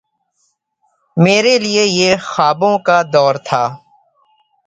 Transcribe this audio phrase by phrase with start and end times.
[1.17, 3.63] میرے لیے یہ خوابوں کا دور تھا۔